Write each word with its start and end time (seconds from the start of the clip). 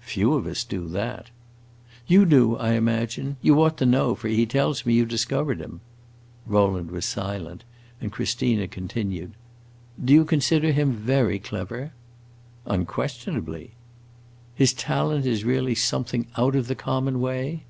"Few 0.00 0.32
of 0.32 0.46
us 0.46 0.64
do 0.64 0.88
that." 0.88 1.28
"You 2.06 2.24
do, 2.24 2.56
I 2.56 2.72
imagine. 2.72 3.36
You 3.42 3.62
ought 3.62 3.76
to 3.76 3.84
know, 3.84 4.14
for 4.14 4.28
he 4.28 4.46
tells 4.46 4.86
me 4.86 4.94
you 4.94 5.04
discovered 5.04 5.60
him." 5.60 5.82
Rowland 6.46 6.90
was 6.90 7.04
silent, 7.04 7.62
and 8.00 8.10
Christina 8.10 8.68
continued, 8.68 9.32
"Do 10.02 10.14
you 10.14 10.24
consider 10.24 10.72
him 10.72 10.92
very 10.94 11.38
clever?" 11.38 11.92
"Unquestionably." 12.64 13.72
"His 14.54 14.72
talent 14.72 15.26
is 15.26 15.44
really 15.44 15.74
something 15.74 16.26
out 16.38 16.56
of 16.56 16.68
the 16.68 16.74
common 16.74 17.20
way?" 17.20 17.64